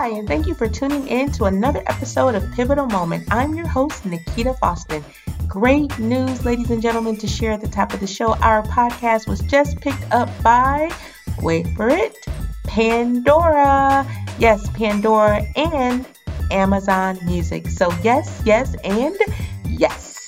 [0.00, 3.28] Hi, and thank you for tuning in to another episode of Pivotal Moment.
[3.30, 5.04] I'm your host, Nikita Boston.
[5.46, 8.34] Great news, ladies and gentlemen, to share at the top of the show.
[8.36, 10.90] Our podcast was just picked up by,
[11.42, 12.16] wait for it,
[12.64, 14.06] Pandora.
[14.38, 16.06] Yes, Pandora and
[16.50, 17.68] Amazon Music.
[17.68, 19.18] So, yes, yes, and
[19.68, 20.26] yes.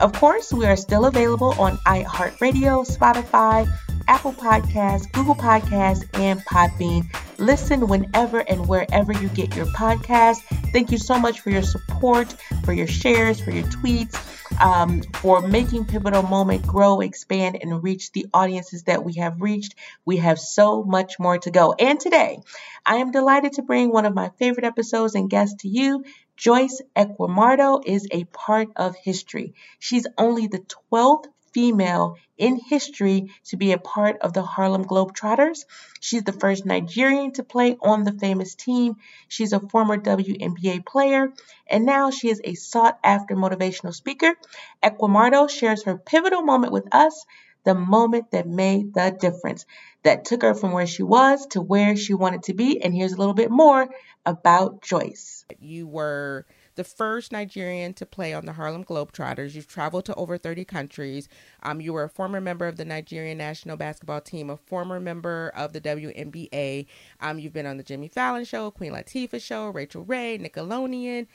[0.00, 3.66] Of course, we are still available on iHeartRadio, Spotify,
[4.08, 7.06] Apple Podcasts, Google Podcasts, and Podbean.
[7.38, 10.42] Listen whenever and wherever you get your podcast.
[10.72, 12.32] Thank you so much for your support,
[12.64, 14.14] for your shares, for your tweets,
[14.60, 19.74] um, for making Pivotal Moment grow, expand, and reach the audiences that we have reached.
[20.04, 21.74] We have so much more to go.
[21.78, 22.38] And today,
[22.84, 26.04] I am delighted to bring one of my favorite episodes and guests to you.
[26.36, 29.54] Joyce Ekworomadu is a part of history.
[29.78, 35.64] She's only the 12th female in history to be a part of the Harlem Globetrotters.
[36.00, 38.96] She's the first Nigerian to play on the famous team.
[39.28, 41.32] She's a former WNBA player,
[41.68, 44.34] and now she is a sought after motivational speaker.
[44.82, 47.24] Ekworomadu shares her pivotal moment with us,
[47.64, 49.66] the moment that made the difference,
[50.02, 52.82] that took her from where she was to where she wanted to be.
[52.82, 53.88] And here's a little bit more
[54.26, 55.44] about Joyce.
[55.60, 59.54] You were the first Nigerian to play on the Harlem Globetrotters.
[59.54, 61.28] You've traveled to over 30 countries.
[61.62, 65.52] Um, you were a former member of the Nigerian national basketball team, a former member
[65.56, 66.86] of the WNBA.
[67.20, 71.26] Um, you've been on the Jimmy Fallon Show, Queen Latifah Show, Rachael Ray, Nickelodeon.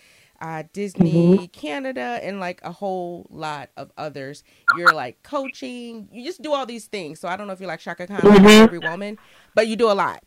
[0.42, 1.46] Uh, Disney mm-hmm.
[1.48, 4.46] Canada, and like a whole lot of others.
[4.78, 6.08] You're like coaching.
[6.14, 7.20] You just do all these things.
[7.20, 8.48] So I don't know if you're like Chaka Khan, mm-hmm.
[8.48, 9.18] every woman,
[9.54, 10.24] but you do a lot.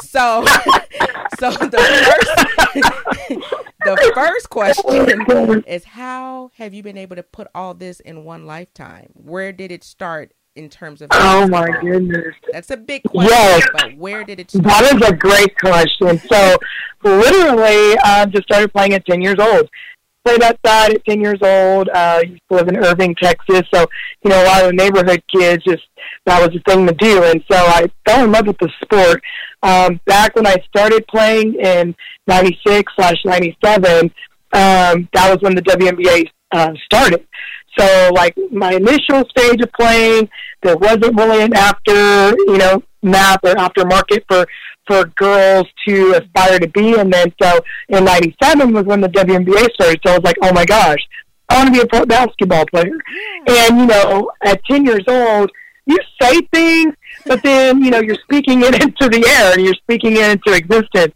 [0.00, 0.46] so,
[1.38, 1.76] so the
[3.28, 8.24] first, the first question is how have you been able to put all this in
[8.24, 9.10] one lifetime?
[9.14, 12.34] Where did it start in terms of Oh my goodness.
[12.52, 13.30] That's a big question.
[13.30, 13.66] Yes.
[13.72, 14.64] But where did it start?
[14.64, 16.18] That is a great question.
[16.18, 16.56] So
[17.02, 19.68] literally I just started playing at ten years old.
[20.24, 21.88] Played outside at ten years old.
[21.88, 23.62] Uh used to live in Irving, Texas.
[23.72, 23.86] So,
[24.22, 25.82] you know, a lot of the neighborhood kids just
[26.26, 27.22] that was the thing to do.
[27.24, 29.22] And so I fell in love with the sport.
[29.62, 31.94] Um, back when I started playing in
[32.26, 34.12] 96 slash 97,
[34.52, 37.26] um, that was when the WNBA uh, started.
[37.78, 40.28] So, like my initial stage of playing,
[40.62, 44.46] there wasn't really an after, you know, map or aftermarket for
[44.90, 46.98] for girls to aspire to be.
[46.98, 50.00] And then, so in '97 was when the WNBA started.
[50.04, 50.98] So I was like, oh my gosh,
[51.48, 52.98] I want to be a pro basketball player.
[53.46, 55.50] And you know, at 10 years old,
[55.86, 56.94] you say things,
[57.26, 60.52] but then you know you're speaking it into the air and you're speaking it into
[60.52, 61.14] existence.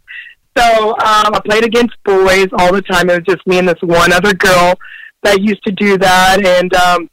[0.57, 3.09] So um, I played against boys all the time.
[3.09, 4.75] It was just me and this one other girl
[5.23, 7.09] that used to do that, and um,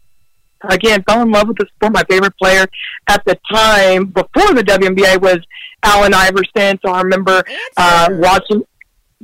[0.68, 1.92] again fell in love with the sport.
[1.92, 2.66] My favorite player
[3.08, 5.38] at the time before the WNBA was
[5.82, 6.78] Allen Iverson.
[6.84, 7.42] So I remember
[7.76, 8.64] uh, watching.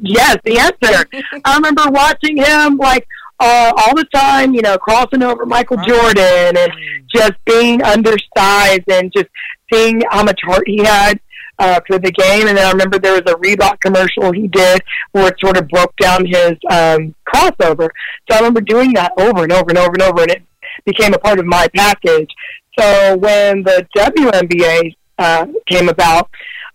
[0.01, 1.09] Yes, the answer.
[1.45, 3.07] I remember watching him like
[3.41, 6.73] uh, all the time, you know, crossing over Michael Jordan and
[7.13, 9.29] just being undersized and just
[9.73, 11.21] seeing how much heart he had
[11.59, 12.47] uh, for the game.
[12.47, 14.83] And then I remember there was a Reebok commercial he did
[15.13, 17.89] where it sort of broke down his um, crossover.
[18.29, 20.43] So I remember doing that over and over and over and over, and it
[20.85, 22.31] became a part of my package.
[22.79, 26.31] So when the WNBA uh, came about,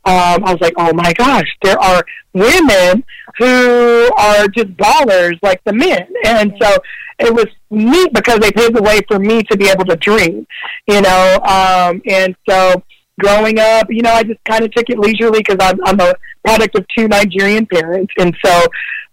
[0.06, 2.04] um, I was like, oh my gosh, there are
[2.34, 3.04] women
[3.38, 6.08] who are just ballers like the men.
[6.26, 6.78] And so
[7.20, 10.46] it was neat because they paved the way for me to be able to dream,
[10.88, 11.40] you know.
[11.46, 12.84] Um, and so
[13.20, 16.14] growing up, you know, I just kind of took it leisurely because I'm, I'm a
[16.44, 18.14] product of two Nigerian parents.
[18.18, 18.66] And so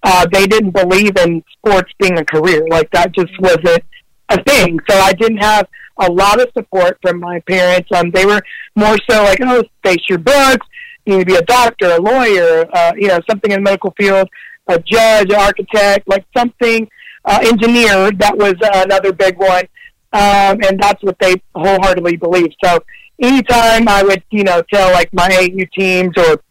[0.02, 2.66] uh, they didn't believe in sports being a career.
[2.68, 3.84] Like that just wasn't
[4.30, 4.78] a thing.
[4.88, 5.68] So I didn't have
[5.98, 7.88] a lot of support from my parents.
[7.94, 8.40] Um, they were
[8.74, 10.66] more so like, oh, face your books.
[11.04, 13.92] You need to be a doctor, a lawyer, uh, you know, something in the medical
[13.98, 14.28] field,
[14.68, 16.88] a judge, an architect, like something,
[17.24, 18.10] uh, engineer.
[18.12, 19.64] That was uh, another big one.
[20.12, 22.52] Um, and that's what they wholeheartedly believe.
[22.62, 22.80] So
[23.20, 26.42] anytime I would, you know, tell like my AU teams or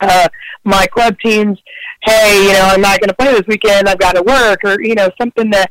[0.00, 0.28] uh,
[0.64, 1.58] my club teams,
[2.02, 3.88] hey, you know, I'm not going to play this weekend.
[3.88, 5.70] I've got to work, or you know, something that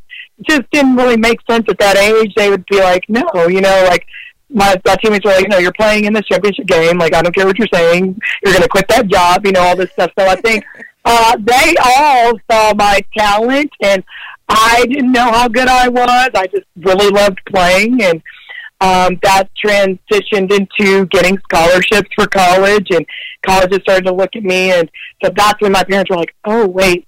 [0.50, 2.34] just didn't really make sense at that age.
[2.36, 4.06] They would be like, no, you know, like
[4.50, 6.98] my, my teammates were like, no, you're playing in this championship game.
[6.98, 8.20] Like, I don't care what you're saying.
[8.44, 9.46] You're going to quit that job.
[9.46, 10.12] You know, all this stuff.
[10.18, 10.64] So I think
[11.06, 14.04] uh, they all saw my talent, and
[14.48, 16.30] I didn't know how good I was.
[16.36, 18.22] I just really loved playing, and
[18.80, 23.06] um, that transitioned into getting scholarships for college, and
[23.46, 24.90] colleges started to look at me, and
[25.24, 27.08] so that's when my parents were like, "Oh, wait,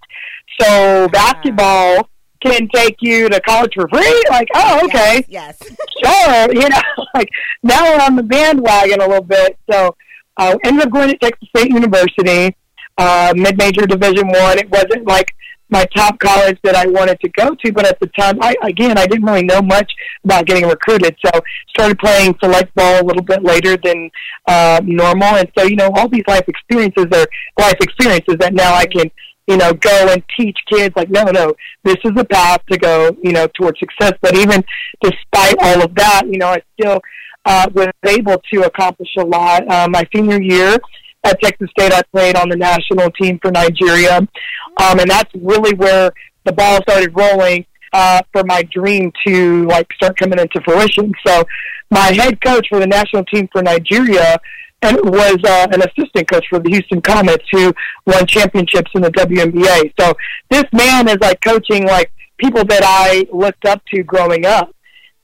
[0.59, 2.09] so basketball
[2.43, 5.75] can take you to college for free?" Like, "Oh, okay, yes, yes.
[6.03, 6.81] sure." You know,
[7.13, 7.29] like
[7.63, 9.57] now we're on the bandwagon a little bit.
[9.71, 9.95] So
[10.37, 12.55] I uh, ended up going to Texas State University.
[12.97, 14.59] uh, mid-major Division One.
[14.59, 15.33] It wasn't like
[15.69, 18.97] my top college that I wanted to go to, but at the time, I again,
[18.97, 19.91] I didn't really know much
[20.23, 21.31] about getting recruited, so
[21.69, 24.09] started playing select ball a little bit later than
[24.47, 27.27] uh, normal, and so you know, all these life experiences are
[27.59, 29.11] life experiences that now I can
[29.49, 33.09] you know, go and teach kids like, no, no, this is the path to go,
[33.23, 34.13] you know, towards success.
[34.21, 34.63] But even
[35.01, 37.01] despite all of that, you know, I still
[37.45, 39.67] uh, was able to accomplish a lot.
[39.67, 40.77] Uh, my senior year
[41.23, 45.73] at Texas State, I played on the national team for Nigeria, um, and that's really
[45.73, 46.11] where
[46.45, 51.11] the ball started rolling uh, for my dream to like start coming into fruition.
[51.25, 51.43] So,
[51.89, 54.37] my head coach for the national team for Nigeria
[54.81, 57.73] and was uh, an assistant coach for the Houston Comets who
[58.05, 59.93] won championships in the WNBA.
[59.99, 60.13] So
[60.49, 64.73] this man is like coaching like people that I looked up to growing up.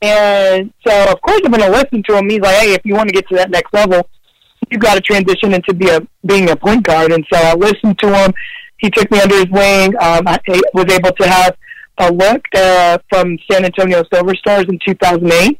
[0.01, 2.29] And so of course I'm going to listen to him.
[2.29, 4.09] He's like, hey, if you want to get to that next level,
[4.69, 7.11] you've got to transition into be a, being a point guard.
[7.11, 8.33] And so I listened to him.
[8.77, 9.95] He took me under his wing.
[10.01, 10.37] Um, I
[10.73, 11.55] was able to have
[11.97, 15.57] a look uh, from San Antonio Silver Stars in 2008.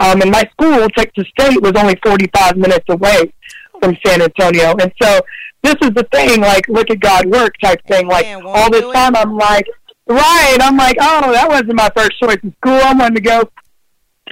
[0.00, 3.32] Um, and my school, Texas State, was only 45 minutes away
[3.80, 4.74] from San Antonio.
[4.80, 5.20] And so
[5.62, 8.06] this is the thing, like, look at God work type thing.
[8.06, 9.66] Like, all this time I'm like,
[10.06, 12.80] right, I'm like, oh, that wasn't my first choice in school.
[12.82, 13.50] I wanted to go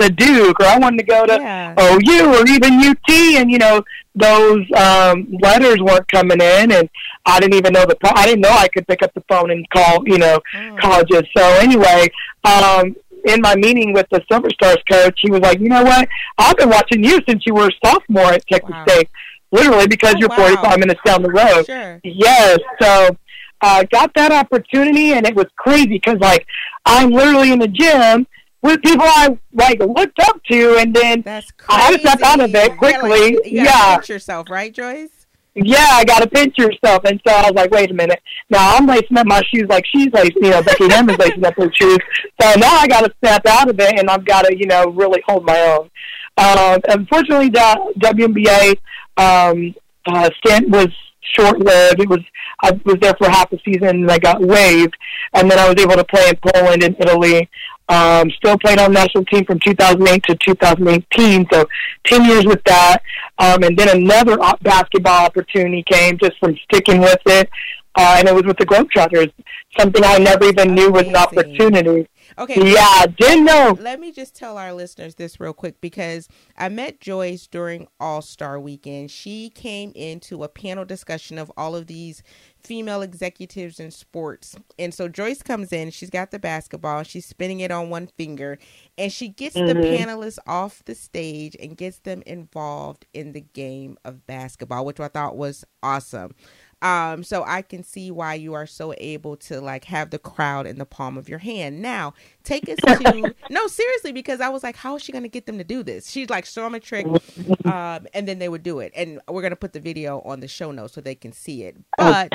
[0.01, 1.75] to Duke or I wanted to go to yeah.
[1.79, 3.11] OU or even UT.
[3.11, 3.83] And, you know,
[4.15, 6.73] those um, letters weren't coming in.
[6.73, 6.89] And
[7.25, 9.69] I didn't even know the, I didn't know I could pick up the phone and
[9.71, 10.81] call, you know, mm.
[10.81, 11.23] colleges.
[11.37, 12.09] So anyway,
[12.45, 12.95] um,
[13.27, 16.09] in my meeting with the Silver Stars coach, he was like, you know what?
[16.39, 18.85] I've been watching you since you were a sophomore at Texas wow.
[18.87, 19.09] State
[19.53, 20.55] literally because oh, you're wow.
[20.57, 21.67] 45 minutes down the road.
[21.67, 22.01] Sure.
[22.05, 22.59] Yes.
[22.81, 23.17] So
[23.61, 26.47] uh, got that opportunity, and it was crazy because like
[26.85, 28.27] I'm literally in the gym
[28.63, 31.81] with people I like looked up to, and then That's crazy.
[31.81, 33.19] I had to step out of it quickly.
[33.19, 35.27] You gotta, you yeah, pinch yourself, right, Joyce?
[35.55, 38.21] Yeah, I got to pinch yourself, and so I was like, wait a minute.
[38.51, 41.55] Now I'm lacing up my shoes like she's lacing, you know, Becky Hammon's lacing up
[41.57, 41.99] her shoes.
[42.39, 44.91] So now I got to step out of it, and I've got to, you know,
[44.91, 45.91] really hold my own.
[46.37, 48.77] Uh, unfortunately, the WNBA
[49.17, 49.75] um,
[50.07, 50.89] uh, stint was
[51.35, 52.01] short lived.
[52.01, 52.21] It was
[52.63, 54.95] I was there for half a season and I got waived,
[55.35, 57.49] and then I was able to play in Poland and Italy.
[57.89, 61.69] Um, still played on the national team from 2008 to 2018, so
[62.07, 63.01] 10 years with that.
[63.39, 67.49] Um, and then another basketball opportunity came just from sticking with it,
[67.95, 69.33] uh, and it was with the Globetrotters,
[69.79, 72.09] something I never even knew was an opportunity.
[72.39, 72.73] Okay.
[72.73, 73.77] Yeah, didn't know.
[73.81, 78.21] Let me just tell our listeners this real quick because I met Joyce during All
[78.21, 79.11] Star Weekend.
[79.11, 82.23] She came into a panel discussion of all of these
[82.67, 84.57] female executives in sports.
[84.79, 88.59] And so Joyce comes in, she's got the basketball, she's spinning it on one finger,
[88.99, 89.69] and she gets mm-hmm.
[89.69, 95.01] the panelists off the stage and gets them involved in the game of basketball, which
[95.01, 96.35] I thought was awesome.
[96.83, 100.67] Um, so I can see why you are so able to like have the crowd
[100.67, 101.81] in the palm of your hand.
[101.81, 102.13] Now,
[102.45, 105.57] take us to no, seriously, because I was like, how is she gonna get them
[105.57, 106.11] to do this?
[106.11, 107.07] She's like, show them a trick,
[107.65, 108.93] um, and then they would do it.
[108.95, 111.77] And we're gonna put the video on the show notes so they can see it.
[111.97, 112.29] But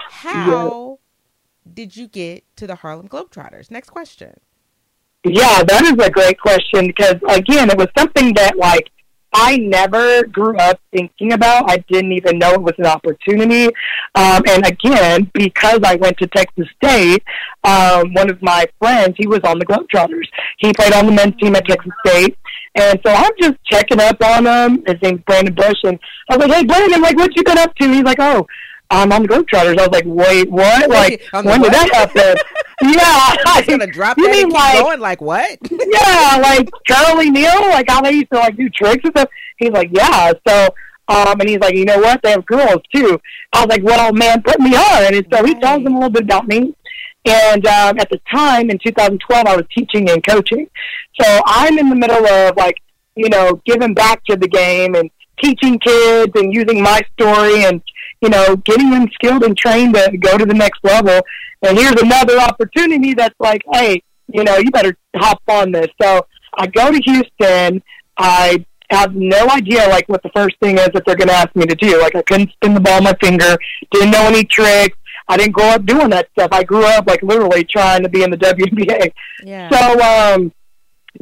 [0.00, 1.72] how yeah.
[1.72, 3.70] did you get to the Harlem Globetrotters?
[3.70, 4.40] Next question.
[5.24, 8.90] Yeah, that is a great question because again, it was something that like
[9.38, 11.70] I never grew up thinking about.
[11.70, 13.66] I didn't even know it was an opportunity.
[14.14, 17.22] Um, and again, because I went to Texas State,
[17.62, 20.26] um, one of my friends, he was on the Globetrotters.
[20.58, 22.38] He played on the men's team at Texas State.
[22.76, 24.82] And so I'm just checking up on him.
[24.86, 25.80] His name's Brandon Bush.
[25.84, 25.98] And
[26.30, 27.92] I was like, hey, Brandon, like, what you been up to?
[27.92, 28.46] He's like, oh,
[28.90, 29.78] I'm on the Globetrotters.
[29.78, 30.88] I was like, wait, what?
[30.88, 32.36] Like, when did that happen?
[32.82, 33.36] yeah.
[33.46, 35.58] I was gonna drop you mean, like, going like what?
[35.70, 39.30] yeah, like Curly Neal, like how they used to like do tricks and stuff.
[39.58, 40.32] He's like, yeah.
[40.46, 40.68] So,
[41.08, 42.20] um, and he's like, you know what?
[42.22, 43.20] They have girls too.
[43.52, 45.14] I was like, well, man, put me on.
[45.14, 46.74] And so he tells them a little bit about me.
[47.24, 50.68] And um, at the time in 2012, I was teaching and coaching.
[51.20, 52.76] So I'm in the middle of like,
[53.16, 55.10] you know, giving back to the game and
[55.42, 57.82] teaching kids and using my story and
[58.20, 61.20] you know, getting them skilled and trained to go to the next level.
[61.62, 65.88] And here's another opportunity that's like, hey, you know, you better hop on this.
[66.00, 67.82] So I go to Houston.
[68.18, 71.54] I have no idea like what the first thing is that they're going to ask
[71.56, 72.00] me to do.
[72.00, 73.56] Like I couldn't spin the ball on my finger.
[73.90, 74.96] Didn't know any tricks.
[75.28, 76.50] I didn't grow up doing that stuff.
[76.52, 79.12] I grew up like literally trying to be in the WNBA.
[79.42, 79.68] Yeah.
[79.70, 80.52] So um,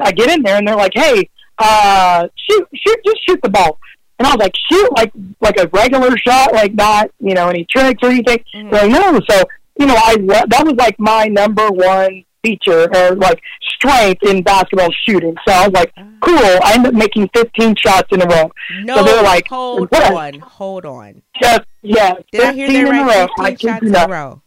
[0.00, 3.78] I get in there and they're like, "Hey, uh, shoot, shoot, just shoot the ball."
[4.24, 7.66] And I was like, shoot, like like a regular shot, like not you know any
[7.70, 8.38] tricks or anything.
[8.54, 8.70] Mm-hmm.
[8.70, 9.20] Like, no.
[9.28, 9.42] So
[9.78, 10.16] you know, I
[10.48, 13.40] that was like my number one feature or like
[13.76, 15.34] strength in basketball shooting.
[15.46, 16.04] So I was like, Ah.
[16.22, 16.38] cool.
[16.62, 18.50] I ended up making 15 shots in a row.
[18.84, 20.12] No, so they're like, hold what?
[20.12, 21.22] on, hold on.
[21.42, 23.28] Just yeah, Did I 15 hear that in a right?
[23.38, 23.44] row.
[23.44, 24.42] I 15 kid shots in a row.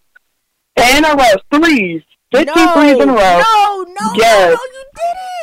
[0.96, 2.04] In a row, threes,
[2.34, 3.16] 15 no, threes in a row.
[3.40, 4.58] No, no, Yes.
[4.58, 4.84] no, you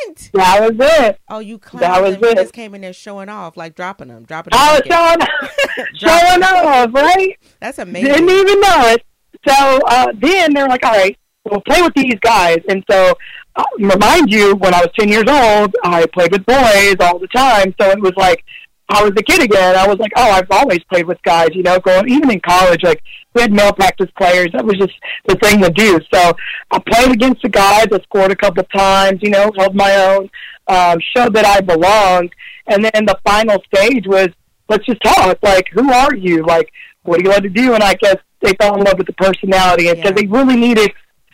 [0.07, 0.31] didn't.
[0.33, 1.19] That was it.
[1.29, 2.23] Oh, you clowned That was them.
[2.31, 2.35] It.
[2.35, 4.59] just came in there showing off, like dropping them, dropping them.
[4.59, 7.37] Was showing, Dropping showing off, right?
[7.59, 8.11] That's amazing.
[8.13, 9.03] Didn't even know it.
[9.47, 11.17] So uh, then they're like, all right,
[11.49, 12.57] we'll play with these guys.
[12.69, 13.13] And so,
[13.55, 17.27] uh, remind you, when I was 10 years old, I played with boys all the
[17.33, 17.73] time.
[17.79, 18.43] So it was like,
[18.89, 19.75] I was a kid again.
[19.75, 22.83] I was like, oh, I've always played with guys, you know, going, even in college,
[22.83, 23.01] like,
[23.33, 24.49] we had male practice players.
[24.53, 24.93] That was just
[25.27, 25.99] the thing to do.
[26.13, 26.33] So
[26.71, 27.87] I played against the guys.
[27.91, 30.29] I scored a couple times, you know, held my own,
[30.67, 32.31] um, showed that I belonged.
[32.67, 34.29] And then the final stage was,
[34.69, 35.37] let's just talk.
[35.41, 36.43] Like, who are you?
[36.45, 36.71] Like,
[37.03, 37.73] what do you like to do?
[37.73, 40.03] And I guess they fell in love with the personality and Yeah.
[40.11, 40.91] because they really needed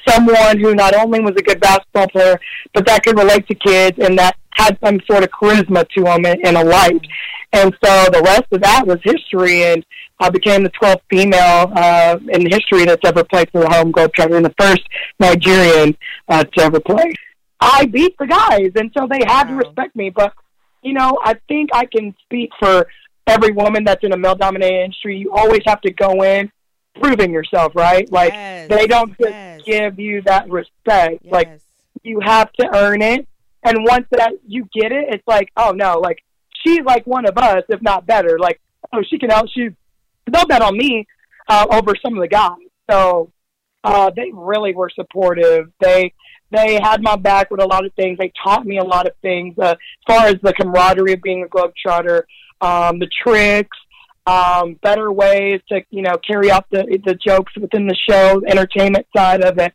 [0.08, 2.40] someone who not only was a good basketball player,
[2.74, 6.26] but that could relate to kids and that had some sort of charisma to them
[6.26, 7.02] and, and a light.
[7.54, 9.86] And so the rest of that was history, and
[10.20, 14.38] I became the 12th female uh, in history that's ever played for the Harlem Globetrotters
[14.38, 14.84] and the first
[15.20, 15.98] Nigerian
[16.30, 17.14] uh, to ever play.
[17.60, 20.10] I beat the guys, and so they had to respect me.
[20.10, 20.34] But
[20.82, 22.88] you know, I think I can speak for
[23.28, 25.18] every woman that's in a male-dominated industry.
[25.18, 26.52] You always have to go in
[27.00, 28.12] proving yourself, right?
[28.12, 31.26] Like Yes, they don't just yes, give you that respect.
[31.26, 31.60] Like
[32.04, 33.28] you have to earn it.
[33.64, 36.24] And once that you get it, it's like, oh no, like
[36.66, 38.40] she's like one of us, if not better.
[38.40, 38.60] Like,
[38.94, 39.70] oh, she can out She
[40.32, 41.08] They'll bet on me
[41.48, 42.58] uh, over some of the guys.
[42.90, 43.32] So
[43.84, 45.72] uh, they really were supportive.
[45.80, 46.14] They
[46.52, 48.18] they had my back with a lot of things.
[48.18, 51.44] They taught me a lot of things uh, as far as the camaraderie of being
[51.44, 52.24] a globetrotter,
[52.60, 53.78] um, the tricks,
[54.26, 59.08] um, better ways to you know carry off the the jokes within the show, entertainment
[59.16, 59.74] side of it.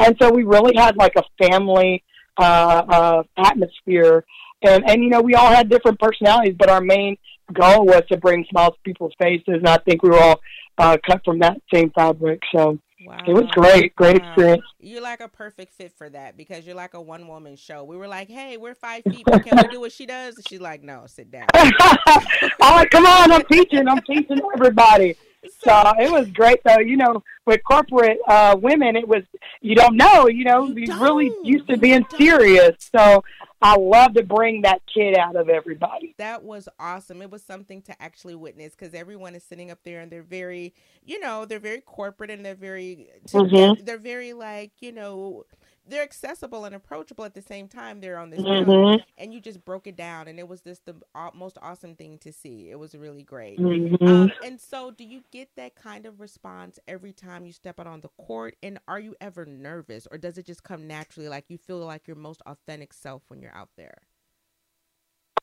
[0.00, 2.02] And so we really had like a family
[2.38, 4.24] uh, uh, atmosphere.
[4.62, 7.16] And, and, you know, we all had different personalities, but our main
[7.52, 9.44] goal was to bring smiles to people's faces.
[9.46, 10.40] And I think we were all
[10.78, 12.40] uh, cut from that same fabric.
[12.54, 13.18] So Wow.
[13.26, 14.28] it was great, great Wow.
[14.28, 14.62] experience.
[14.80, 17.84] You're like a perfect fit for that because you're like a one woman show.
[17.84, 20.36] We were like, hey, we're five feet, but can we do what she does?
[20.36, 21.46] And she's like, no, sit down.
[21.54, 25.16] I'm like, come on, I'm teaching, I'm teaching everybody.
[25.64, 26.80] So it was great though.
[26.80, 29.22] You know, with corporate uh, women, it was
[29.62, 30.28] you don't know.
[30.28, 32.76] You know, You you really used to being serious.
[32.94, 33.24] So
[33.62, 36.14] I love to bring that kid out of everybody.
[36.18, 37.20] that was awesome.
[37.22, 40.74] It was something to actually witness because everyone is sitting up there and they're very,
[41.04, 43.84] you know, they're very corporate and they're very, Mhm.
[43.84, 45.44] they're very like, you know,
[45.90, 48.00] they're accessible and approachable at the same time.
[48.00, 48.98] They're on this, hmm show.
[49.18, 50.94] and you just broke it down, and it was just the
[51.34, 52.70] most awesome thing to see.
[52.70, 53.58] It was really great.
[53.58, 57.78] hmm Um, and so, do you get that kind of response every time you step
[57.80, 58.56] out on the court?
[58.62, 61.28] And are you ever nervous, or does it just come naturally?
[61.28, 63.98] Like you feel like your most authentic self when you're out there?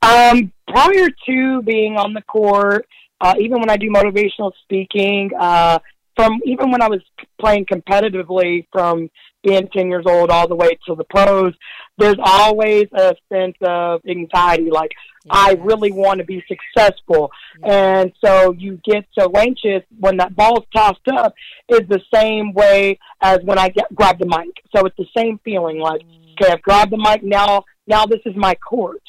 [0.01, 2.87] Um, prior to being on the court,
[3.19, 5.79] uh, even when I do motivational speaking, uh,
[6.15, 7.01] from even when I was
[7.39, 9.09] playing competitively from
[9.47, 11.53] being 10 years old all the way to the pros,
[11.97, 14.69] there's always a sense of anxiety.
[14.69, 14.91] Like,
[15.29, 17.31] I really want to be successful.
[17.61, 17.71] Yes.
[17.73, 21.33] And so you get so anxious when that ball's tossed up
[21.69, 24.53] is the same way as when I get grab the mic.
[24.75, 26.33] So it's the same feeling like, Mm.
[26.41, 29.01] okay, I've grabbed the mic now, now this is my court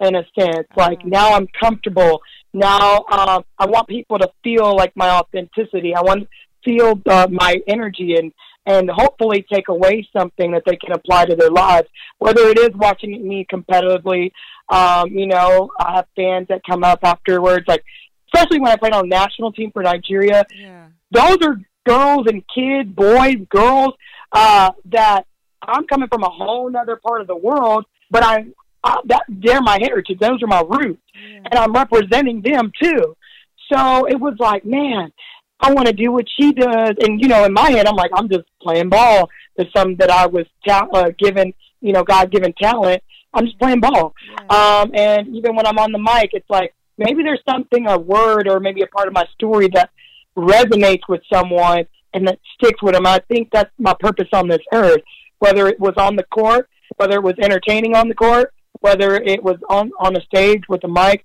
[0.00, 0.68] in a sense.
[0.76, 1.08] Like Ah.
[1.18, 2.22] now I'm comfortable.
[2.54, 5.94] Now um, I want people to feel like my authenticity.
[5.94, 6.28] I want to
[6.64, 8.32] feel uh, my energy and
[8.66, 11.88] and hopefully take away something that they can apply to their lives.
[12.18, 14.32] Whether it is watching me competitively,
[14.68, 17.84] um, you know, I have fans that come up afterwards, like
[18.34, 20.86] especially when I played on national team for Nigeria Yeah.
[21.12, 23.94] those are girls and kids, boys, girls,
[24.32, 25.26] uh, that
[25.62, 28.46] I'm coming from a whole other part of the world, but I,
[28.82, 30.18] uh, that they're my heritage.
[30.18, 31.38] Those are my roots, Yeah.
[31.50, 33.16] and I'm representing them too.
[33.72, 35.12] So it was like, man,
[35.60, 38.10] I want to do what she does, and you know, in my head, I'm like,
[38.14, 39.28] I'm just playing ball.
[39.56, 43.02] There's some that I was ta- uh, given, you know, God given talent.
[43.32, 44.14] I'm just playing ball.
[44.28, 44.80] Yeah.
[44.82, 48.48] Um, and even when I'm on the mic, it's like maybe there's something, a word,
[48.48, 49.90] or maybe a part of my story that
[50.36, 53.06] resonates with someone and that sticks with them.
[53.06, 55.02] I think that's my purpose on this earth.
[55.38, 59.42] Whether it was on the court, whether it was entertaining on the court, whether it
[59.42, 61.24] was on on a stage with a mic,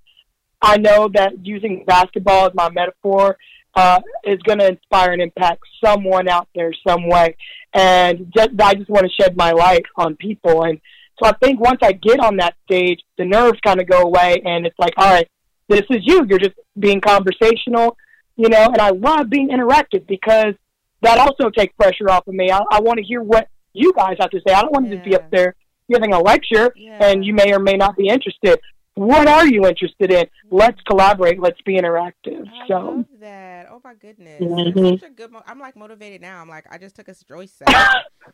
[0.61, 3.38] I know that using basketball as my metaphor
[3.75, 7.36] uh, is going to inspire and impact someone out there some way.
[7.74, 10.63] And just, I just want to shed my light on people.
[10.63, 10.80] And
[11.22, 14.42] so I think once I get on that stage, the nerves kind of go away,
[14.44, 15.28] and it's like, all right,
[15.70, 16.25] this is you.
[16.28, 17.96] You're just being conversational,
[18.36, 18.66] you know.
[18.66, 20.56] And I love being interactive because
[21.01, 22.51] that also takes pressure off of me.
[22.51, 24.54] I, I want to hear what you guys have to say.
[24.54, 25.56] I don't want to just be up there
[25.90, 26.98] giving a lecture Yeah.
[27.01, 28.60] and you may or may not be interested.
[28.95, 30.25] What are you interested in?
[30.50, 31.39] Let's collaborate.
[31.39, 32.45] Let's be interactive.
[32.51, 33.67] I So love that.
[33.71, 34.41] Oh my goodness.
[34.41, 35.00] Mhm.
[35.00, 36.41] Such a good mo- I'm like motivated now.
[36.41, 37.89] I'm like I just took a Joyce session.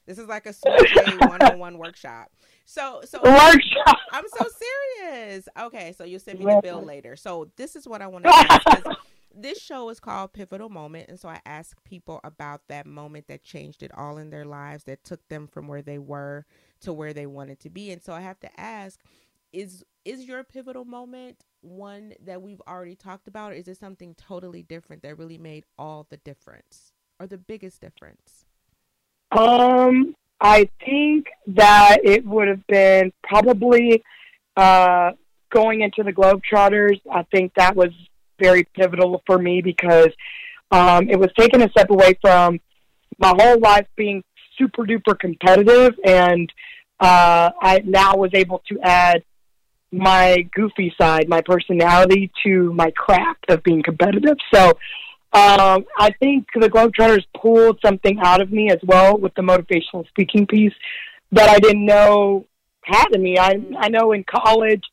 [0.08, 0.54] this is like a
[1.28, 2.32] one-on-one workshop.
[2.66, 3.98] So so workshop.
[4.12, 4.46] I'm so
[5.00, 5.48] serious.
[5.60, 7.16] Okay, so you'll send me the bill later.
[7.16, 8.32] So this is what I want to.
[8.32, 8.96] 'cause
[9.40, 13.44] This show is called Pivotal Moment, and so I ask people about that moment that
[13.44, 16.48] changed it all in their lives, that took them from where they were
[16.82, 17.92] to where they wanted to be.
[17.92, 19.00] And so I have to ask,
[19.58, 24.16] is is your pivotal moment one that we've already talked about, or is it something
[24.16, 28.46] totally different that really made all the difference or the biggest difference?
[29.32, 34.04] Um, I think that it would have been probably
[34.56, 35.12] uh,
[35.50, 37.02] going into the Globetrotters.
[37.12, 37.90] I think that was
[38.40, 40.10] very pivotal for me because
[40.72, 42.60] um, it was taking a step away from
[43.18, 44.24] my whole life being
[44.58, 46.50] super duper competitive, and
[47.00, 49.24] uh, I now was able to add
[49.92, 54.38] my goofy side, my personality to my craft of being competitive.
[54.54, 54.70] So
[55.34, 60.08] um, I think the Globetrotters pulled something out of me as well with the motivational
[60.08, 60.74] speaking piece
[61.32, 62.46] that I didn't know
[62.84, 63.38] had in me.
[63.38, 64.84] I I know in college,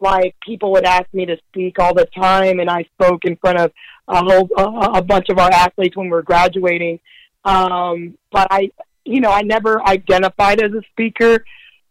[0.00, 3.58] like people would ask me to speak all the time, and I spoke in front
[3.58, 3.72] of
[4.08, 7.00] a whole a, a bunch of our athletes when we were graduating.
[7.44, 8.70] Um, but I,
[9.04, 11.44] you know, I never identified as a speaker.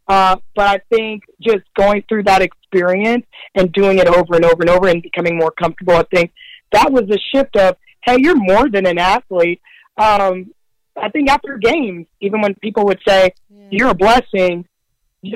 [0.07, 4.61] Uh, but I think just going through that experience and doing it over and over
[4.61, 6.33] and over and becoming more comfortable, I think
[6.71, 9.61] that was a shift of, hey, you're more than an athlete.
[9.97, 10.53] Um,
[11.01, 13.67] I think after games, even when people would say, Yeah.
[13.71, 14.65] you're a blessing,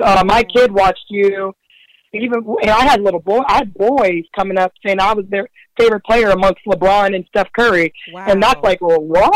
[0.02, 1.54] uh, my kid watched you.
[2.12, 5.46] Even and I had little boy, I had boys coming up saying I was their
[5.78, 8.24] favorite player amongst LeBron and Steph Curry, wow.
[8.26, 9.30] and that's like, well, what?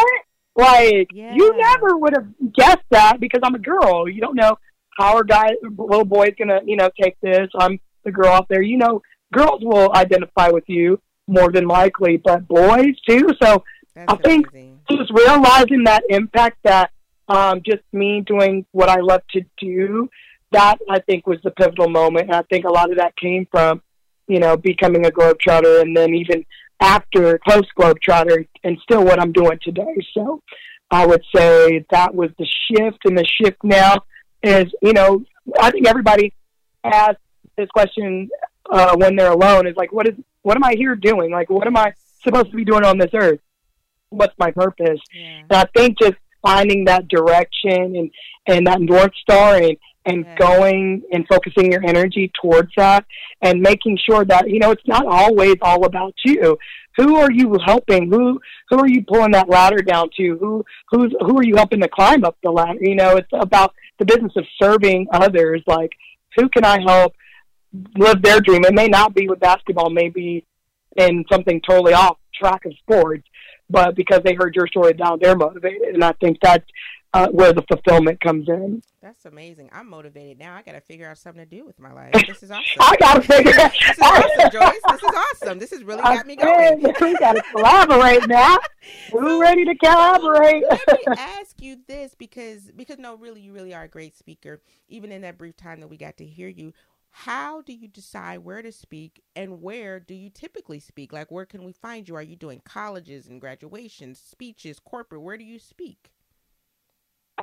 [0.56, 1.34] Like Yeah.
[1.34, 4.08] you never would have guessed that because I'm a girl.
[4.08, 4.56] You don't know
[4.98, 7.48] how a guy, little boy's gonna, you know, take this.
[7.58, 8.62] I'm the girl out there.
[8.62, 13.28] You know, girls will identify with you more than likely, but boys too.
[13.42, 13.62] So
[13.94, 14.80] That's I think- amazing.
[14.90, 16.90] just realizing that impact that
[17.28, 20.08] um, just me doing what I love to do,
[20.50, 22.26] that I think was the pivotal moment.
[22.26, 23.80] And I think a lot of that came from,
[24.28, 26.44] you know, becoming a Globetrotter and then even
[26.80, 29.94] after post Globetrotter and still what I'm doing today.
[30.12, 30.42] So
[30.90, 32.98] I would say that was the shift.
[33.04, 34.02] And the shift now
[34.42, 35.24] is, you know,
[35.60, 36.32] I think everybody
[36.84, 37.20] asks
[37.56, 38.28] this question
[38.70, 41.30] uh, when they're alone is like, what is, what am I here doing?
[41.30, 41.92] Like, what am I
[42.24, 43.40] supposed to be doing on this earth?
[44.10, 45.00] What's my purpose?
[45.14, 45.42] Yeah.
[45.50, 48.10] And I think just finding that direction and,
[48.46, 50.36] and that North Star and, and Yeah.
[50.36, 53.04] going and focusing your energy towards that
[53.40, 56.58] and making sure that, you know, it's not always all about you.
[56.96, 58.10] Who are you helping?
[58.10, 60.36] Who who are you pulling that ladder down to?
[60.38, 62.78] Who who's who are you helping to climb up the ladder?
[62.82, 65.62] You know, it's about the business of serving others.
[65.66, 65.92] Like
[66.36, 67.14] who can I help
[67.96, 68.64] live their dream?
[68.64, 70.44] It may not be with basketball, maybe
[70.96, 73.26] in something totally off track of sports,
[73.70, 75.94] but because they heard your story now they're motivated.
[75.94, 76.64] And I think that's
[77.14, 78.82] uh, where the fulfillment comes in.
[79.02, 79.68] That's amazing.
[79.72, 80.54] I'm motivated now.
[80.54, 82.12] I got to figure out something to do with my life.
[82.26, 82.64] This is awesome.
[82.80, 84.80] I gotta figure this is awesome, Joyce.
[84.88, 85.58] This is awesome.
[85.58, 86.82] This has really got me going.
[86.82, 88.58] we gotta collaborate now.
[89.12, 90.64] We're ready to collaborate.
[90.70, 94.62] Let me ask you this because because no, really, you really are a great speaker.
[94.88, 96.72] Even in that brief time that we got to hear you,
[97.10, 101.12] how do you decide where to speak and where do you typically speak?
[101.12, 102.16] Like, where can we find you?
[102.16, 105.22] Are you doing colleges and graduations, speeches, corporate?
[105.22, 106.10] Where do you speak?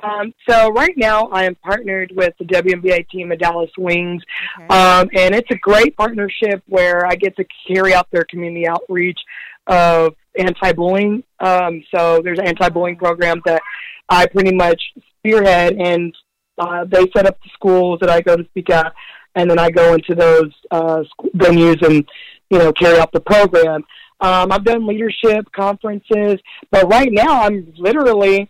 [0.04, 4.24] Um, so right now I am partnered with the WNBA team of Dallas Wings,
[4.58, 4.68] Okay.
[4.68, 9.20] um, and it's a great partnership where I get to carry out their community outreach
[9.68, 11.24] of anti-bullying.
[11.40, 13.62] Um, so there's an anti-bullying program that
[14.10, 14.82] I pretty much
[15.18, 16.16] spearhead, and
[16.58, 18.94] uh, they set up the schools that I go to speak at,
[19.36, 21.04] and then I go into those uh,
[21.36, 22.08] venues and
[22.50, 23.84] you know carry out the program.
[24.22, 26.40] Um, I've done leadership conferences,
[26.72, 28.50] but right now I'm literally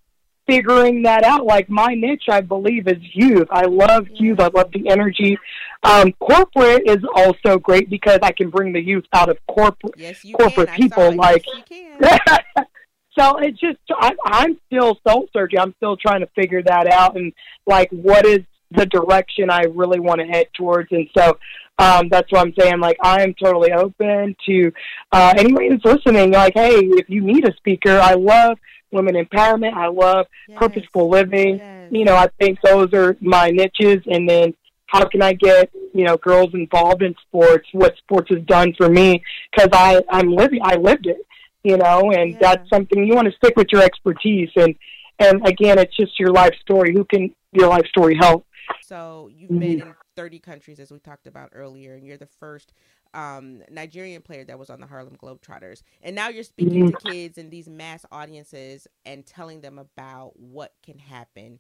[0.50, 1.46] figuring that out.
[1.46, 3.48] Like my niche, I believe, is youth.
[3.52, 4.40] I love youth.
[4.40, 5.38] I love the energy.
[5.84, 9.94] Um, corporate is also great because I can bring the youth out of corporate.
[9.98, 12.20] yes, you corporate people, like- yes,
[13.18, 15.60] so it's just I, I'm still soul searching.
[15.60, 17.34] I'm still trying to figure that out and
[17.66, 18.40] like what is
[18.72, 20.92] the direction I really want to head towards.
[20.92, 21.38] And so
[21.80, 22.80] um, that's what I'm saying.
[22.80, 24.72] Like I am totally open to
[25.12, 26.32] uh, anybody that's listening.
[26.32, 28.58] Like, hey, if you need a speaker, I love
[28.92, 29.74] women empowerment.
[29.74, 30.58] I love Yes.
[30.60, 31.58] purposeful living.
[31.58, 31.92] Yes.
[31.92, 34.04] You know, I think those are my niches.
[34.08, 34.54] And then
[34.88, 37.68] how can I get you know girls involved in sports?
[37.74, 39.22] What sports has done for me?
[39.52, 41.26] Because I I'm living I lived it.
[41.64, 42.38] You know, and Yeah.
[42.42, 44.76] that's something you want to stick with your expertise and
[45.22, 46.94] And again, it's just your life story.
[46.94, 48.46] Who can your life story help?
[48.82, 49.60] So you've mm-hmm.
[49.60, 52.72] been in 30 countries, as we talked about earlier, and you're the first
[53.14, 55.82] um, Nigerian player that was on the Harlem Globetrotters.
[56.02, 57.08] And now you're speaking mm-hmm.
[57.08, 61.60] to kids in these mass audiences and telling them about what can happen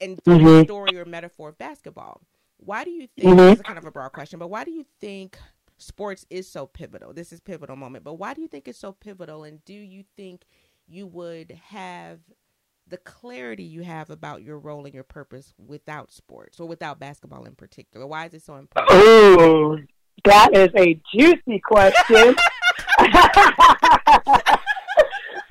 [0.00, 0.64] and mm-hmm.
[0.64, 2.20] story or metaphor of basketball.
[2.58, 3.36] Why do you think, mm-hmm.
[3.36, 5.38] this is kind of a broad question, but why do you think
[5.78, 7.12] sports is so pivotal?
[7.12, 9.44] This is pivotal moment, but why do you think it's so pivotal?
[9.44, 10.42] And do you think
[10.88, 12.20] you would have
[12.88, 17.44] the clarity you have about your role and your purpose without sports or without basketball
[17.44, 18.06] in particular?
[18.06, 18.96] Why is it so important?
[18.98, 19.78] Oh,
[20.24, 22.34] that is a juicy question.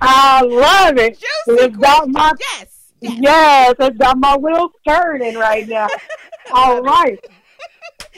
[0.01, 1.13] I love it.
[1.19, 5.87] Juicy it's got my yes, yes, yes, it's got my wheels turning right now.
[6.53, 7.19] All right.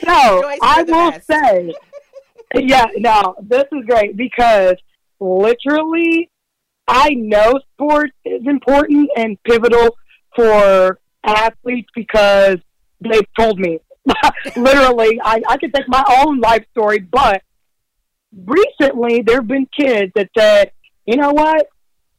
[0.04, 1.28] So I will best.
[1.28, 1.74] say,
[2.56, 4.76] yeah, no, this is great because
[5.20, 6.30] literally
[6.88, 9.98] I know sports is important and pivotal
[10.36, 12.58] for athletes because
[13.02, 13.80] they've told me.
[14.56, 17.42] Literally, I, I could take my own life story, but
[18.46, 20.72] recently there have been kids that said,
[21.06, 21.68] you know what?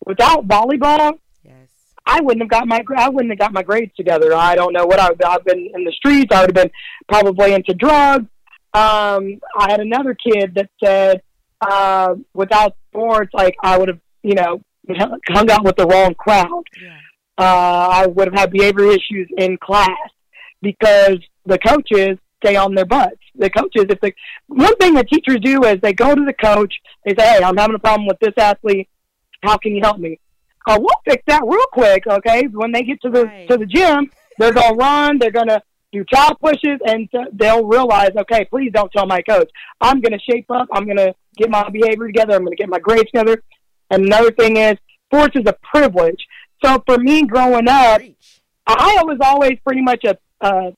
[0.06, 1.68] Without volleyball, yes.
[2.06, 4.32] I wouldn't have got my I wouldn't have got my grades together.
[4.34, 6.34] I don't know what I would I've been in the streets.
[6.34, 6.72] I would have been
[7.08, 8.26] probably into drugs.
[8.74, 11.22] Um, I had another kid that said,
[11.60, 14.60] uh, without sports, like I would have you know,
[15.28, 16.64] hung out with the wrong crowd.
[16.80, 16.98] Yeah.
[17.38, 20.10] Uh, I would have had behavior issues in class
[20.60, 23.16] because the coaches stay on their butts.
[23.34, 24.12] The coaches, if the
[24.46, 27.56] one thing that teachers do is they go to the coach, they say, "Hey, I'm
[27.56, 28.88] having a problem with this athlete.
[29.42, 30.20] How can you help me?"
[30.68, 32.06] Oh, we'll fix that real quick.
[32.06, 33.48] Okay, when they get to the right.
[33.48, 35.18] to the gym, they're gonna run.
[35.18, 39.50] They're gonna do towel pushes, and they'll realize, okay, please don't tell my coach.
[39.80, 40.68] I'm gonna shape up.
[40.72, 42.34] I'm gonna get my behavior together.
[42.34, 43.42] I'm gonna get my grades together.
[43.90, 44.74] And another thing is,
[45.06, 46.22] sports is a privilege.
[46.62, 48.02] So for me growing up,
[48.66, 50.76] I was always pretty much a, pretty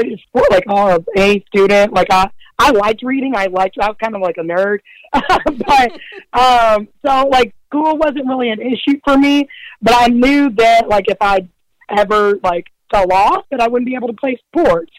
[0.00, 1.92] sport like oh, a student.
[1.92, 3.34] Like I, I liked reading.
[3.36, 3.76] I liked.
[3.80, 4.78] I was kind of like a nerd,
[5.12, 9.48] but um, so like school wasn't really an issue for me.
[9.82, 11.48] But I knew that like if I
[11.88, 14.92] ever like fell off, that I wouldn't be able to play sports.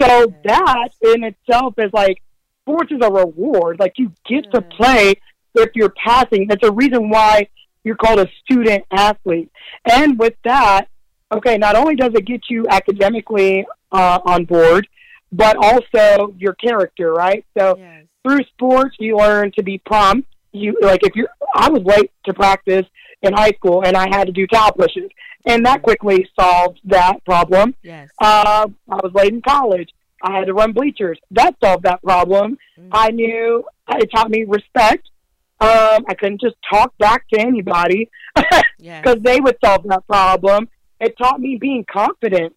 [0.00, 2.22] So that in itself is like
[2.62, 3.78] sports is a reward.
[3.78, 5.14] Like you get to play
[5.54, 6.46] if you're passing.
[6.48, 7.48] That's a reason why
[7.84, 9.50] you're called a student athlete.
[9.84, 10.88] And with that,
[11.32, 14.86] okay, not only does it get you academically uh, on board,
[15.32, 17.44] but also your character, right?
[17.56, 18.04] So yes.
[18.24, 20.28] through sports, you learn to be prompt.
[20.52, 21.28] You like if you're.
[21.54, 22.86] I was late to practice
[23.22, 25.10] in high school, and I had to do towel pushes,
[25.46, 27.74] and that quickly solved that problem.
[27.82, 28.08] Yes.
[28.20, 29.90] Uh, I was late in college.
[30.22, 31.18] I had to run bleachers.
[31.30, 32.58] That solved that problem.
[32.78, 32.90] Mm-hmm.
[32.92, 35.08] I knew it taught me respect
[35.60, 39.18] um, I couldn't just talk back to anybody because yes.
[39.22, 40.68] they would solve that problem.
[41.00, 42.54] It taught me being confident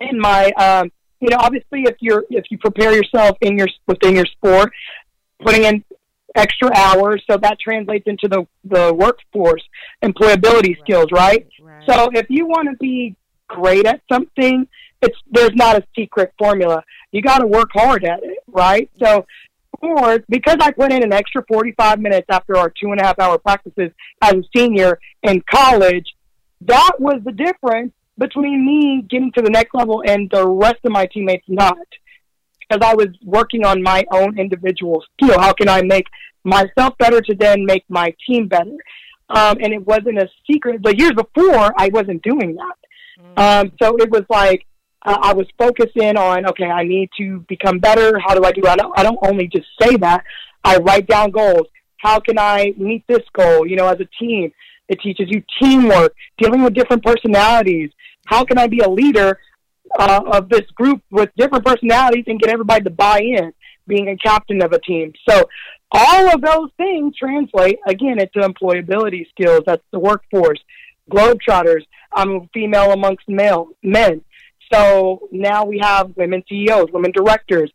[0.00, 4.16] in my, um, you know, obviously if you're if you prepare yourself in your within
[4.16, 4.72] your sport,
[5.44, 5.84] putting in
[6.34, 9.62] extra hours, so that translates into the the workforce
[10.02, 10.78] employability right.
[10.82, 11.46] skills, right?
[11.62, 11.84] right?
[11.88, 13.16] So if you want to be
[13.48, 14.66] great at something,
[15.02, 16.82] it's there's not a secret formula.
[17.12, 18.90] You got to work hard at it, right?
[19.02, 19.26] So
[19.76, 23.18] sports, because I put in an extra 45 minutes after our two and a half
[23.18, 23.90] hour practices
[24.22, 26.06] as a senior in college,
[26.62, 30.92] that was the difference between me getting to the next level and the rest of
[30.92, 31.76] my teammates not.
[32.60, 35.40] Because I was working on my own individual skill.
[35.40, 36.06] How can I make
[36.44, 38.76] myself better to then make my team better?
[39.28, 40.82] Um, and it wasn't a secret.
[40.82, 42.76] The years before, I wasn't doing that.
[43.36, 43.38] Mm.
[43.38, 44.66] Um, so it was like
[45.04, 48.18] uh, I was focusing on, okay, I need to become better.
[48.18, 48.62] How do I do?
[48.66, 50.22] I don't, I don't only just say that.
[50.62, 51.66] I write down goals.
[51.96, 53.66] How can I meet this goal?
[53.66, 54.52] You know, as a team,
[54.90, 57.90] it teaches you teamwork, dealing with different personalities.
[58.26, 59.38] How can I be a leader
[59.98, 63.52] uh, of this group with different personalities and get everybody to buy in,
[63.86, 65.12] being a captain of a team?
[65.28, 65.48] So
[65.92, 69.62] all of those things translate again into employability skills.
[69.64, 70.58] That's the workforce.
[71.08, 71.86] Globetrotters.
[72.12, 74.22] I'm female amongst male men.
[74.72, 77.70] So now we have women CEOs, women directors,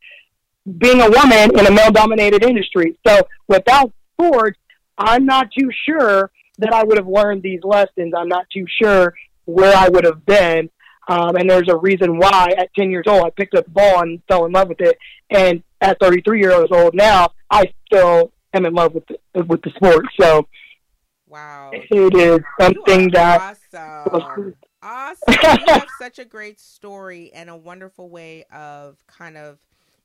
[0.78, 2.98] being a woman in a male dominated industry.
[3.08, 4.60] So without sports,
[4.98, 8.14] I'm not too sure that I would have learned these lessons.
[8.16, 9.14] I'm not too sure
[9.46, 10.70] where I would have been.
[11.08, 14.02] Um, and there's a reason why at 10 years old I picked up the ball
[14.02, 14.98] and fell in love with it.
[15.30, 19.70] And at 33 years old now, I still am in love with the, with the
[19.72, 20.06] sport.
[20.20, 20.48] So,
[21.28, 24.56] wow, it is something that awesome.
[24.88, 25.18] Awesome.
[25.28, 29.58] you have such a great story and a wonderful way of kind of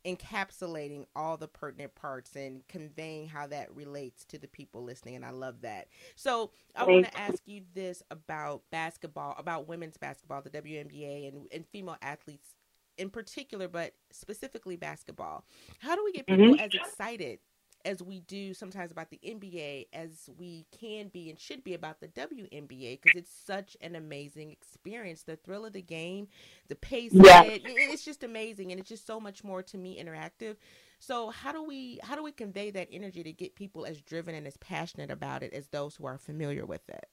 [0.04, 5.24] encapsulating all the pertinent parts and conveying how that relates to the people listening and
[5.24, 10.40] i love that so i want to ask you this about basketball about women's basketball
[10.40, 12.54] the WNBA and, and female athletes
[12.96, 15.44] in particular but specifically basketball
[15.80, 16.60] how do we get people mm-hmm.
[16.60, 17.38] as excited
[17.84, 22.00] as we do sometimes about the NBA as we can be and should be about
[22.00, 25.22] the WNBA because it's such an amazing experience.
[25.22, 26.28] The thrill of the game,
[26.68, 27.42] the pace yeah.
[27.42, 30.56] it, it's just amazing and it's just so much more to me interactive.
[30.98, 34.34] So how do we how do we convey that energy to get people as driven
[34.34, 37.06] and as passionate about it as those who are familiar with it?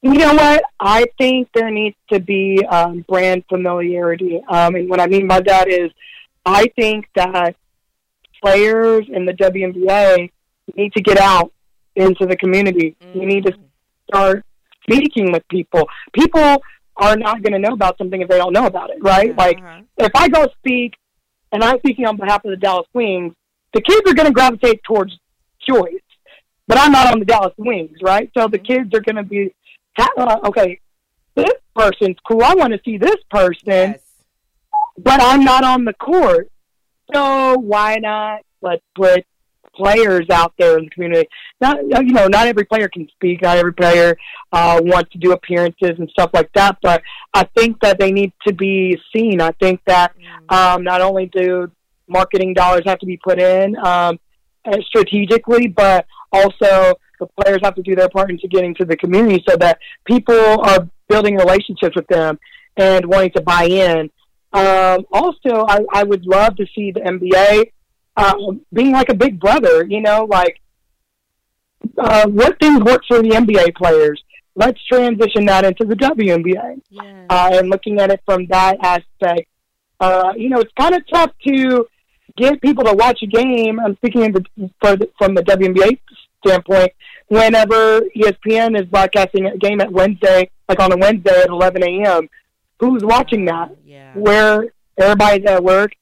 [0.00, 0.62] You know what?
[0.78, 4.40] I think there needs to be um, brand familiarity.
[4.48, 5.90] Um, and what I mean by that is,
[6.46, 7.56] I think that
[8.42, 10.30] players in the WNBA
[10.76, 11.52] need to get out
[11.96, 12.96] into the community.
[13.00, 13.20] Mm-hmm.
[13.20, 13.52] You need to
[14.08, 14.44] start
[14.82, 15.88] speaking with people.
[16.12, 16.62] People
[16.96, 19.30] are not going to know about something if they don't know about it, right?
[19.30, 19.38] Uh-huh.
[19.38, 19.58] Like,
[19.98, 20.94] if I go speak
[21.52, 23.34] and I'm speaking on behalf of the Dallas Wings,
[23.74, 25.12] the kids are going to gravitate towards
[25.68, 25.92] Joyce,
[26.66, 28.30] but I'm not on the Dallas Wings, right?
[28.36, 28.66] So the mm-hmm.
[28.66, 29.54] kids are going to be,
[29.98, 30.80] uh, okay,
[31.34, 32.42] this person's cool.
[32.42, 34.00] I want to see this person, yes.
[34.96, 36.50] but I'm not on the court.
[37.14, 39.24] So why not let's put
[39.74, 41.28] players out there in the community?
[41.60, 43.42] Not you know, not every player can speak.
[43.42, 44.16] Not every player
[44.52, 46.78] uh, wants to do appearances and stuff like that.
[46.82, 47.02] But
[47.34, 49.40] I think that they need to be seen.
[49.40, 50.54] I think that mm.
[50.54, 51.70] um, not only do
[52.08, 54.18] marketing dollars have to be put in um,
[54.82, 59.42] strategically, but also the players have to do their part into getting to the community
[59.48, 62.38] so that people are building relationships with them
[62.76, 64.10] and wanting to buy in
[64.52, 67.72] um, also, I, I would love to see the NBA
[68.16, 69.84] um, being like a big brother.
[69.84, 70.60] You know, like
[71.98, 74.22] uh, what things work for the NBA players.
[74.54, 77.26] Let's transition that into the WNBA, yeah.
[77.30, 79.48] uh, and looking at it from that aspect.
[80.00, 81.86] Uh, you know, it's kind of tough to
[82.36, 83.78] get people to watch a game.
[83.78, 85.98] I'm speaking the, the, from the WNBA
[86.44, 86.92] standpoint.
[87.28, 92.28] Whenever ESPN is broadcasting a game at Wednesday, like on a Wednesday at 11 a.m.,
[92.80, 93.74] who's watching that?
[93.84, 94.12] Yeah.
[94.14, 95.92] Where everybody's at work,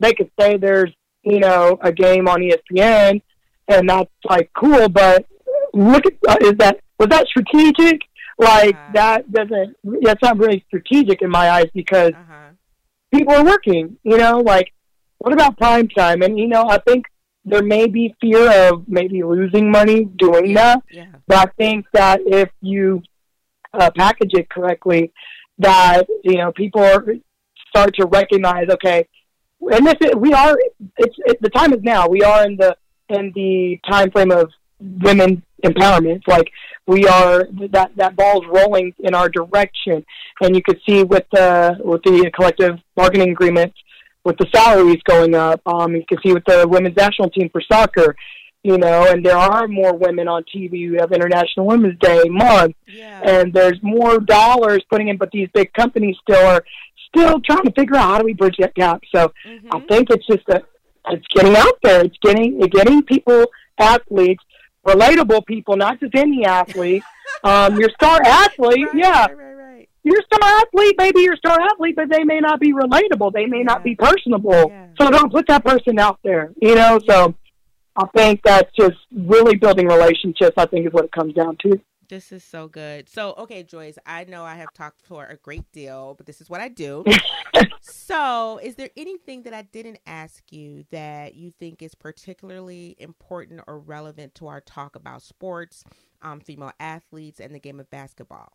[0.00, 0.92] they could say there's
[1.22, 3.22] you know a game on ESPN,
[3.68, 4.88] and that's like cool.
[4.88, 5.26] But
[5.72, 8.00] look at uh, is that was that strategic?
[8.38, 12.50] Like uh, that doesn't that's not really strategic in my eyes because uh-huh.
[13.12, 13.96] people are working.
[14.02, 14.72] You know, like
[15.18, 16.22] what about prime time?
[16.22, 17.06] And you know, I think
[17.44, 20.82] there may be fear of maybe losing money doing yeah, that.
[20.90, 21.06] Yeah.
[21.26, 23.02] But I think that if you
[23.72, 25.12] uh, package it correctly,
[25.58, 27.04] that you know people are,
[27.68, 28.68] start to recognize.
[28.70, 29.06] Okay,
[29.60, 30.56] and this is, we are.
[30.98, 32.08] It's it, the time is now.
[32.08, 32.76] We are in the
[33.08, 36.22] in the time frame of women empowerment.
[36.26, 36.50] Like
[36.86, 40.04] we are that that ball's rolling in our direction,
[40.40, 43.72] and you could see with the with the collective bargaining agreement
[44.24, 45.60] with the salaries going up.
[45.66, 48.16] Um, you can see with the women's national team for soccer
[48.64, 50.78] you know, and there are more women on TV.
[50.78, 53.20] You have International Women's Day month, yeah.
[53.22, 56.64] and there's more dollars putting in, but these big companies still are
[57.14, 59.02] still trying to figure out how do we bridge that gap.
[59.14, 59.68] So mm-hmm.
[59.70, 60.62] I think it's just a,
[61.10, 62.06] it's getting out there.
[62.06, 63.44] It's getting it's getting people,
[63.78, 64.42] athletes,
[64.86, 67.02] relatable people, not just any athlete.
[67.44, 69.26] um, your star athlete, right, yeah.
[69.26, 69.88] Right, right, right.
[70.04, 73.34] Your star athlete, maybe your star athlete, but they may not be relatable.
[73.34, 73.64] They may yeah.
[73.64, 74.70] not be personable.
[74.70, 74.86] Yeah.
[74.98, 76.52] So don't put that person out there.
[76.62, 77.34] You know, so
[77.96, 81.80] I think that's just really building relationships, I think is what it comes down to.
[82.08, 83.08] This is so good.
[83.08, 86.50] So, okay, Joyce, I know I have talked for a great deal, but this is
[86.50, 87.04] what I do.
[87.80, 93.62] so, is there anything that I didn't ask you that you think is particularly important
[93.66, 95.84] or relevant to our talk about sports,
[96.20, 98.52] um, female athletes, and the game of basketball?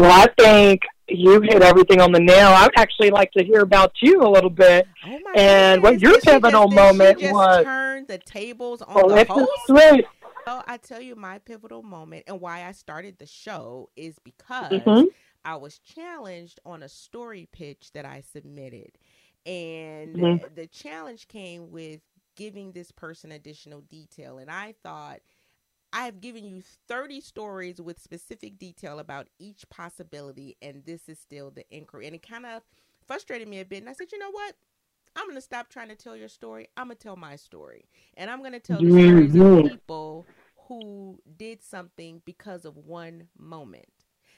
[0.00, 2.48] Well, I think you hit everything on the nail.
[2.48, 6.68] I'd actually like to hear about you a little bit oh and what your pivotal
[6.68, 7.64] just, moment was.
[7.64, 9.50] Turn the tables on oh, the host.
[9.66, 10.06] Sweet.
[10.46, 14.72] Well, I tell you, my pivotal moment and why I started the show is because
[14.72, 15.04] mm-hmm.
[15.44, 18.92] I was challenged on a story pitch that I submitted,
[19.44, 20.54] and mm-hmm.
[20.54, 22.00] the challenge came with
[22.36, 25.20] giving this person additional detail, and I thought
[25.92, 31.18] I have given you 30 stories with specific detail about each possibility, and this is
[31.18, 32.06] still the inquiry.
[32.06, 32.62] And it kind of
[33.06, 33.78] frustrated me a bit.
[33.78, 34.54] And I said, you know what?
[35.16, 36.68] I'm going to stop trying to tell your story.
[36.76, 37.88] I'm going to tell my story.
[38.16, 40.26] And I'm going to tell the stories of people
[40.68, 43.88] who did something because of one moment.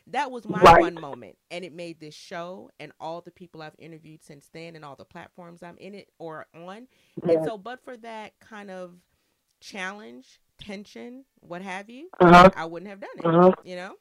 [0.06, 0.80] That was my right.
[0.80, 1.36] one moment.
[1.50, 4.96] And it made this show and all the people I've interviewed since then and all
[4.96, 6.88] the platforms I'm in it or on.
[7.22, 7.34] Yeah.
[7.34, 8.94] And so, but for that kind of
[9.60, 12.50] challenge, tension, what have you, uh-huh.
[12.56, 13.24] I wouldn't have done it.
[13.24, 13.52] Uh-huh.
[13.64, 13.94] You know.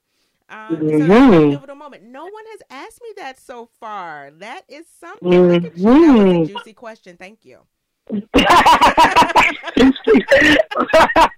[0.49, 1.07] Um, mm-hmm.
[1.07, 2.03] so pivotal moment.
[2.03, 4.31] No one has asked me that so far.
[4.31, 5.31] That is something.
[5.31, 5.83] Mm-hmm.
[5.83, 7.15] That was a juicy question.
[7.15, 7.59] Thank you.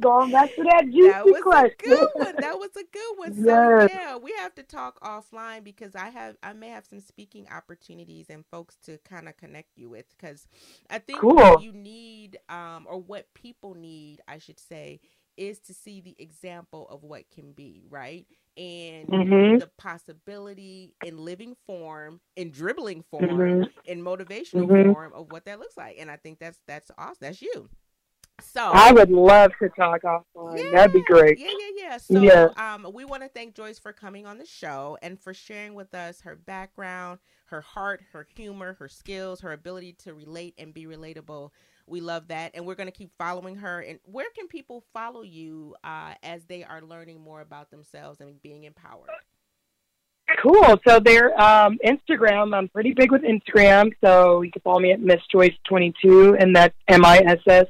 [0.00, 1.74] Going back to that juicy that was question.
[1.80, 2.34] A good one.
[2.38, 3.34] That was a good one.
[3.34, 3.90] So yes.
[3.92, 8.30] yeah, we have to talk offline because I have I may have some speaking opportunities
[8.30, 10.46] and folks to kind of connect you with because
[10.90, 11.34] I think cool.
[11.34, 15.00] what you need um or what people need, I should say,
[15.36, 18.26] is to see the example of what can be, right?
[18.56, 19.58] and mm-hmm.
[19.58, 23.62] the possibility in living form, in dribbling form, mm-hmm.
[23.86, 24.92] in motivational mm-hmm.
[24.92, 25.96] form of what that looks like.
[25.98, 27.16] And I think that's that's awesome.
[27.20, 27.70] That's you.
[28.40, 30.58] So I would love to talk offline.
[30.58, 31.38] Yeah, That'd be great.
[31.38, 31.96] Yeah, yeah, yeah.
[31.98, 32.48] So yeah.
[32.56, 35.94] um we want to thank Joyce for coming on the show and for sharing with
[35.94, 40.86] us her background, her heart, her humor, her skills, her ability to relate and be
[40.86, 41.50] relatable
[41.90, 42.52] we love that.
[42.54, 43.80] And we're going to keep following her.
[43.80, 48.40] And where can people follow you uh, as they are learning more about themselves and
[48.42, 49.10] being empowered?
[50.40, 50.80] Cool.
[50.86, 53.90] So their um, Instagram, I'm pretty big with Instagram.
[54.02, 57.66] So you can follow me at Miss Joyce 22, and that's M I S S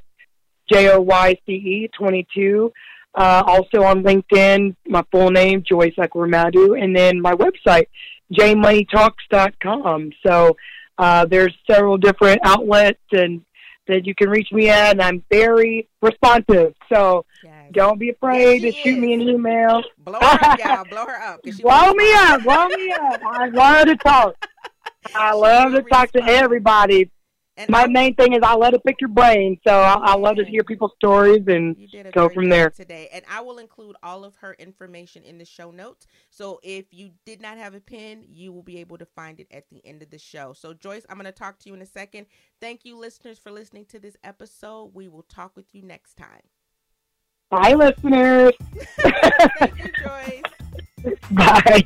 [0.70, 2.72] J O Y C E 22.
[3.14, 7.86] Uh, also on LinkedIn, my full name, Joyce Ekworomadu, and then my website,
[8.32, 10.12] jmoneytalks.com.
[10.24, 10.56] So
[10.96, 13.42] uh, there's several different outlets and
[13.88, 16.74] that you can reach me at, and I'm very responsive.
[16.92, 17.70] So yes.
[17.72, 19.82] don't be afraid to shoot me an email.
[19.98, 20.84] Blow her up, y'all.
[20.84, 21.42] Blow her up.
[21.42, 22.42] Blow me up.
[22.42, 23.20] Blow me up.
[23.24, 24.34] I love to talk.
[25.14, 27.10] I love to talk to everybody.
[27.60, 30.16] And My I, main thing is I love to pick your brain, so I, I
[30.16, 31.76] love to hear people's stories and
[32.10, 32.70] go from there.
[32.70, 36.06] Today, and I will include all of her information in the show notes.
[36.30, 39.46] So if you did not have a pen, you will be able to find it
[39.50, 40.54] at the end of the show.
[40.54, 42.28] So Joyce, I'm going to talk to you in a second.
[42.62, 44.92] Thank you, listeners, for listening to this episode.
[44.94, 46.42] We will talk with you next time.
[47.50, 48.54] Bye, listeners.
[49.58, 50.42] Thank you, Joyce.
[51.30, 51.84] Bye.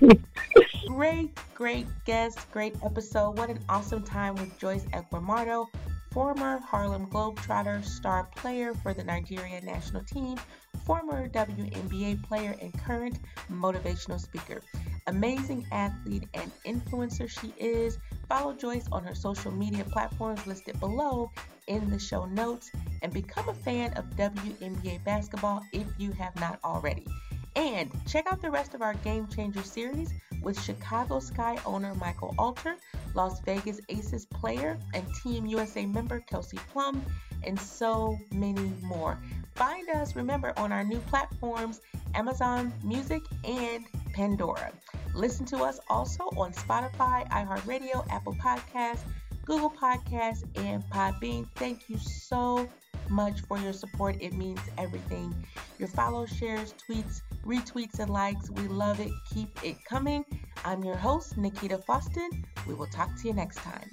[0.87, 3.38] Great, great guest, great episode.
[3.38, 5.66] What an awesome time with Joyce Ekworomadu,
[6.12, 10.38] former Harlem Globetrotter star player for the Nigeria national team,
[10.87, 13.18] former WNBA player, and current
[13.50, 14.62] motivational speaker.
[15.07, 17.98] Amazing athlete and influencer she is.
[18.28, 21.30] Follow Joyce on her social media platforms listed below
[21.66, 22.70] in the show notes
[23.02, 27.07] and become a fan of WNBA basketball if you have not already.
[27.57, 30.12] And check out the rest of our Game Changer series
[30.43, 32.77] with Chicago Sky owner Michael Alter,
[33.14, 37.03] Las Vegas Aces player and Team USA member Kelsey Plum,
[37.45, 39.19] and so many more.
[39.55, 41.81] Find us, remember, on our new platforms
[42.14, 44.73] Amazon Music and Pandora.
[45.14, 49.03] Listen to us also on Spotify, iHeartRadio, Apple Podcasts,
[49.45, 51.47] Google Podcasts, and Podbean.
[51.55, 52.69] Thank you so
[53.09, 54.17] much for your support.
[54.21, 55.35] It means everything.
[55.79, 58.50] Your follows, shares, tweets, retweets, and likes.
[58.50, 59.11] We love it.
[59.33, 60.24] Keep it coming.
[60.64, 62.44] I'm your host, Nikita Foston.
[62.66, 63.90] We will talk to you next time.